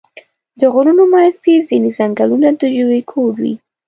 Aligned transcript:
د 0.59 0.61
غرونو 0.73 1.03
منځ 1.13 1.35
کې 1.43 1.65
ځینې 1.69 1.89
ځنګلونه 1.97 2.49
د 2.59 2.61
ژویو 2.75 3.07
کور 3.11 3.33
وي. 3.43 3.55